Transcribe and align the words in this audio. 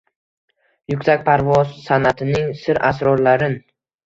yuksak 0.93 1.21
parvoz 1.27 1.75
san’atining 1.89 2.49
sir-asrorlarin 2.63 3.61